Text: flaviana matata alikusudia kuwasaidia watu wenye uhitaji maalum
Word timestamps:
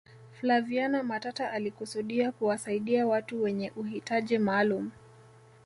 flaviana 0.39 1.03
matata 1.03 1.51
alikusudia 1.51 2.31
kuwasaidia 2.31 3.07
watu 3.07 3.43
wenye 3.43 3.71
uhitaji 3.75 4.37
maalum 4.37 4.91